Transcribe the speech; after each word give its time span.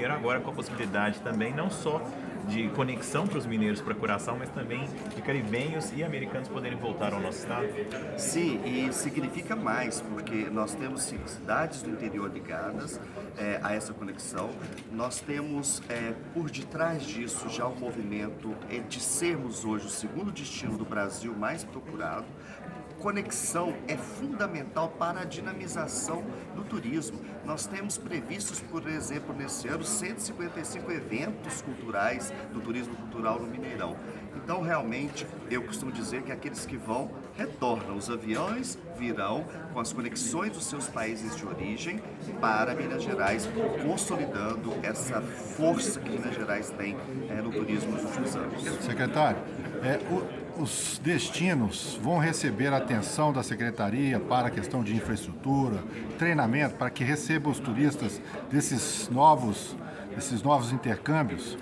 Mineiro 0.00 0.14
agora 0.14 0.40
com 0.40 0.50
a 0.50 0.54
possibilidade 0.54 1.20
também 1.20 1.52
não 1.52 1.68
só 1.68 2.00
de 2.48 2.68
conexão 2.70 3.26
para 3.26 3.38
os 3.38 3.46
mineiros 3.46 3.80
para 3.80 3.94
Curaçao, 3.94 4.36
mas 4.38 4.48
também 4.50 4.88
de 5.14 5.22
caribenhos 5.22 5.92
e 5.94 6.02
americanos 6.02 6.48
poderem 6.48 6.78
voltar 6.78 7.12
ao 7.12 7.20
nosso 7.20 7.38
estado? 7.38 7.66
Sim, 8.16 8.60
e 8.64 8.92
significa 8.92 9.54
mais, 9.54 10.00
porque 10.00 10.48
nós 10.50 10.74
temos 10.74 11.02
cidades 11.02 11.82
do 11.82 11.90
interior 11.90 12.30
ligadas 12.32 13.00
é, 13.36 13.60
a 13.62 13.74
essa 13.74 13.92
conexão. 13.92 14.50
Nós 14.92 15.20
temos 15.20 15.82
é, 15.88 16.14
por 16.34 16.50
detrás 16.50 17.02
disso 17.02 17.48
já 17.48 17.66
o 17.66 17.78
movimento 17.78 18.54
é, 18.68 18.78
de 18.78 19.00
sermos 19.00 19.64
hoje 19.64 19.86
o 19.86 19.90
segundo 19.90 20.30
destino 20.30 20.76
do 20.76 20.84
Brasil 20.84 21.34
mais 21.34 21.64
procurado 21.64 22.26
conexão 23.00 23.74
é 23.88 23.96
fundamental 23.96 24.90
para 24.90 25.20
a 25.20 25.24
dinamização 25.24 26.22
do 26.54 26.62
turismo. 26.62 27.18
Nós 27.44 27.66
temos 27.66 27.96
previstos, 27.96 28.60
por 28.60 28.86
exemplo, 28.86 29.34
nesse 29.34 29.66
ano, 29.68 29.82
155 29.82 30.92
eventos 30.92 31.62
culturais 31.62 32.29
do 32.52 32.60
turismo 32.60 32.94
cultural 32.94 33.40
no 33.40 33.46
Mineirão. 33.46 33.96
Então, 34.36 34.62
realmente, 34.62 35.26
eu 35.50 35.62
costumo 35.62 35.92
dizer 35.92 36.22
que 36.22 36.32
aqueles 36.32 36.64
que 36.64 36.76
vão 36.76 37.10
retornam. 37.36 37.96
Os 37.96 38.10
aviões 38.10 38.78
virão 38.98 39.44
com 39.72 39.80
as 39.80 39.92
conexões 39.92 40.52
dos 40.52 40.64
seus 40.64 40.88
países 40.88 41.36
de 41.36 41.46
origem 41.46 42.00
para 42.40 42.74
Minas 42.74 43.02
Gerais, 43.02 43.48
consolidando 43.84 44.72
essa 44.82 45.20
força 45.20 46.00
que 46.00 46.10
Minas 46.10 46.34
Gerais 46.34 46.70
tem 46.70 46.96
é, 47.28 47.40
no 47.40 47.50
turismo 47.50 47.92
nos 47.92 48.04
últimos 48.04 48.36
anos. 48.36 48.62
Secretário, 48.84 49.38
é, 49.82 49.98
o 50.12 50.40
os 50.60 51.00
destinos 51.02 51.98
vão 52.02 52.18
receber 52.18 52.72
atenção 52.72 53.32
da 53.32 53.42
secretaria 53.42 54.20
para 54.20 54.48
a 54.48 54.50
questão 54.50 54.82
de 54.82 54.94
infraestrutura, 54.94 55.82
treinamento 56.18 56.74
para 56.74 56.90
que 56.90 57.02
recebam 57.02 57.50
os 57.50 57.58
turistas 57.58 58.20
desses 58.50 59.08
novos, 59.08 59.74
desses 60.14 60.42
novos 60.42 60.72
intercâmbios? 60.72 61.56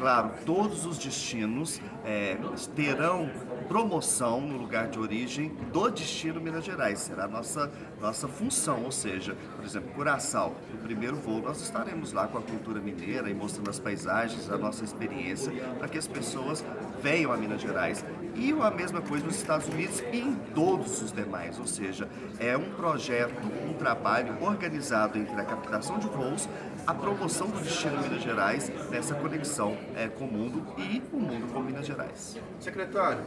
Claro, 0.00 0.30
todos 0.46 0.86
os 0.86 0.96
destinos 0.96 1.78
é, 2.06 2.34
terão 2.74 3.28
promoção 3.68 4.40
no 4.40 4.56
lugar 4.56 4.88
de 4.88 4.98
origem 4.98 5.50
do 5.70 5.90
destino 5.90 6.40
Minas 6.40 6.64
Gerais. 6.64 7.00
Será 7.00 7.24
a 7.24 7.28
nossa, 7.28 7.70
nossa 8.00 8.26
função, 8.26 8.82
ou 8.84 8.90
seja, 8.90 9.36
por 9.56 9.62
exemplo, 9.62 9.90
Curaçao, 9.90 10.56
no 10.72 10.78
primeiro 10.78 11.16
voo, 11.16 11.42
nós 11.42 11.60
estaremos 11.60 12.14
lá 12.14 12.26
com 12.26 12.38
a 12.38 12.42
cultura 12.42 12.80
mineira 12.80 13.28
e 13.28 13.34
mostrando 13.34 13.68
as 13.68 13.78
paisagens, 13.78 14.50
a 14.50 14.56
nossa 14.56 14.82
experiência, 14.84 15.52
para 15.78 15.86
que 15.86 15.98
as 15.98 16.08
pessoas 16.08 16.64
venham 17.02 17.30
a 17.30 17.36
Minas 17.36 17.60
Gerais. 17.60 18.02
E 18.34 18.52
a 18.52 18.70
mesma 18.70 19.02
coisa 19.02 19.26
nos 19.26 19.36
Estados 19.36 19.68
Unidos 19.68 20.02
e 20.12 20.18
em 20.18 20.34
todos 20.54 21.02
os 21.02 21.12
demais, 21.12 21.58
ou 21.58 21.66
seja, 21.66 22.08
é 22.38 22.56
um 22.56 22.70
projeto, 22.70 23.34
um 23.68 23.74
trabalho 23.74 24.42
organizado 24.42 25.18
entre 25.18 25.38
a 25.38 25.44
captação 25.44 25.98
de 25.98 26.06
voos, 26.06 26.48
a 26.86 26.94
promoção 26.94 27.48
do 27.48 27.60
destino 27.60 28.00
Minas 28.00 28.22
Gerais 28.22 28.72
nessa 28.88 29.14
conexão 29.14 29.76
é, 29.96 30.08
com 30.08 30.24
o 30.24 30.32
mundo 30.32 30.64
e 30.78 31.02
o 31.12 31.18
mundo 31.18 31.52
com 31.52 31.60
Minas 31.60 31.86
Gerais. 31.86 32.36
Secretário, 32.60 33.22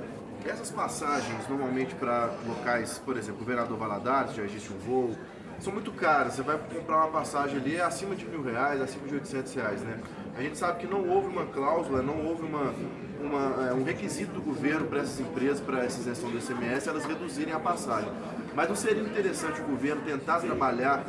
essas 0.45 0.69
passagens, 0.71 1.47
normalmente 1.47 1.95
para 1.95 2.29
locais, 2.45 2.99
por 2.99 3.17
exemplo, 3.17 3.41
o 3.41 3.45
Vereador 3.45 3.77
Valadares, 3.77 4.35
já 4.35 4.43
existe 4.43 4.71
um 4.73 4.77
voo, 4.77 5.15
são 5.59 5.71
muito 5.71 5.91
caras. 5.91 6.33
Você 6.33 6.41
vai 6.41 6.57
comprar 6.57 6.97
uma 6.97 7.07
passagem 7.07 7.57
ali 7.57 7.77
é 7.77 7.81
acima 7.81 8.15
de 8.15 8.25
mil 8.25 8.43
reais, 8.43 8.81
acima 8.81 9.07
de 9.07 9.15
800 9.15 9.53
reais, 9.53 9.81
né? 9.81 9.99
A 10.35 10.41
gente 10.41 10.57
sabe 10.57 10.79
que 10.79 10.87
não 10.87 11.07
houve 11.07 11.27
uma 11.27 11.45
cláusula, 11.45 12.01
não 12.01 12.25
houve 12.25 12.43
uma, 12.43 12.73
uma, 13.21 13.69
é, 13.69 13.73
um 13.73 13.83
requisito 13.83 14.33
do 14.33 14.41
governo 14.41 14.87
para 14.87 14.99
essas 14.99 15.19
empresas, 15.19 15.61
para 15.61 15.83
essa 15.83 15.99
isenção 15.99 16.29
do 16.29 16.37
ICMS, 16.37 16.89
elas 16.89 17.05
reduzirem 17.05 17.53
a 17.53 17.59
passagem. 17.59 18.11
Mas 18.53 18.67
não 18.67 18.75
seria 18.75 19.01
interessante 19.01 19.61
o 19.61 19.63
governo 19.65 20.01
tentar 20.01 20.39
trabalhar 20.39 21.05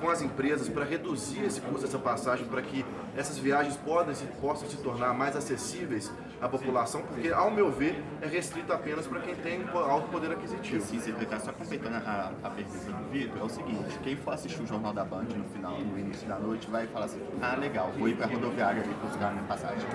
com 0.00 0.10
as 0.10 0.22
empresas 0.22 0.68
para 0.68 0.84
reduzir 0.84 1.44
esse 1.44 1.60
custo 1.60 1.82
dessa 1.82 1.98
passagem, 1.98 2.46
para 2.46 2.62
que 2.62 2.84
essas 3.16 3.38
viagens 3.38 3.76
podem, 3.76 4.14
possam 4.40 4.68
se 4.68 4.76
tornar 4.78 5.14
mais 5.14 5.36
acessíveis 5.36 6.12
à 6.40 6.48
população, 6.48 7.02
porque, 7.02 7.28
ao 7.28 7.50
meu 7.50 7.70
ver, 7.70 8.02
é 8.20 8.26
restrito 8.26 8.72
apenas 8.72 9.06
para 9.06 9.20
quem 9.20 9.34
tem 9.34 9.64
alto 9.72 10.08
poder 10.08 10.30
aquisitivo. 10.32 10.84
Sim, 10.84 11.00
secretário, 11.00 11.44
só 11.44 11.52
completando 11.52 11.96
a, 11.96 12.32
a 12.42 12.50
pergunta 12.50 12.92
do 12.92 13.10
Vitor, 13.10 13.40
é 13.40 13.44
o 13.44 13.48
seguinte, 13.48 13.98
quem 14.02 14.16
for 14.16 14.34
assistir 14.34 14.62
o 14.62 14.66
Jornal 14.66 14.92
da 14.92 15.04
Band 15.04 15.24
no 15.36 15.44
final, 15.44 15.78
no 15.78 15.98
início 15.98 16.28
da 16.28 16.38
noite, 16.38 16.68
vai 16.70 16.86
falar 16.86 17.06
assim, 17.06 17.20
ah, 17.40 17.56
legal, 17.56 17.90
vou 17.98 18.08
ir 18.08 18.16
para 18.16 18.26
a 18.26 18.28
rodoviária 18.28 18.82
ali 18.82 18.94
buscar 19.02 19.32
minha 19.32 19.44
passagem. 19.44 19.86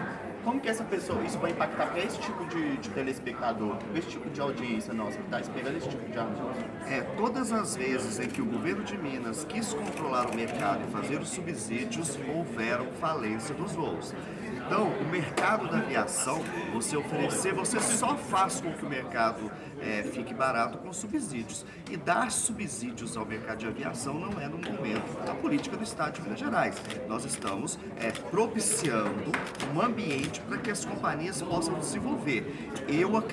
Como 0.44 0.60
que 0.60 0.70
essa 0.70 0.84
pessoa, 0.84 1.22
isso 1.22 1.38
vai 1.38 1.52
impactar 1.52 1.86
para 1.88 2.00
esse 2.00 2.18
tipo 2.20 2.44
de, 2.46 2.78
de 2.78 2.90
telespectador, 2.90 3.78
esse 3.94 4.08
tipo 4.08 4.28
de 4.30 4.42
audiência 4.42 4.92
nossa 4.92 5.18
que 5.18 5.24
está 5.26 5.40
esperando 5.40 5.78
esse 5.78 5.88
tipo 5.88 6.10
de 6.10 6.18
anúncio? 6.18 6.66
É, 6.88 7.01
todas 7.22 7.52
as 7.52 7.76
vezes 7.76 8.20
em 8.20 8.28
que 8.28 8.42
o 8.42 8.46
governo 8.46 8.84
de 8.84 8.98
Minas 8.98 9.44
quis 9.44 9.72
controlar 9.76 10.26
o 10.32 10.36
mercado 10.36 10.84
e 10.88 10.92
fazer 10.92 11.20
os 11.22 11.30
subsídios, 11.30 12.18
houveram 12.28 12.88
falência 12.94 13.54
dos 13.54 13.74
voos. 13.74 14.12
Então, 14.66 14.88
o 14.88 15.06
mercado 15.06 15.70
da 15.70 15.78
aviação, 15.78 16.42
você 16.74 16.98
oferecer, 16.98 17.54
você 17.54 17.80
só 17.80 18.16
faz 18.16 18.60
com 18.60 18.74
que 18.74 18.84
o 18.84 18.90
mercado 18.90 19.52
é, 19.82 20.02
fique 20.02 20.34
barato 20.34 20.78
com 20.78 20.94
subsídios. 20.94 21.66
E 21.92 21.98
dar 21.98 22.32
subsídios 22.32 23.18
ao 23.18 23.26
mercado 23.26 23.60
de 23.60 23.68
aviação 23.68 24.14
não 24.14 24.40
é 24.40 24.48
no 24.48 24.58
momento 24.58 25.26
da 25.26 25.36
política 25.36 25.76
do 25.76 25.84
Estado 25.84 26.16
de 26.16 26.22
Minas 26.22 26.40
Gerais. 26.40 26.76
Nós 27.08 27.26
estamos 27.26 27.78
é, 28.00 28.12
propiciando 28.12 29.32
um 29.76 29.82
ambiente 29.82 30.40
para 30.42 30.58
que 30.58 30.72
as 30.72 30.86
companhias 30.86 31.42
possam 31.42 31.78
desenvolver. 31.78 32.72
Eu 32.88 33.18
acredito 33.18 33.32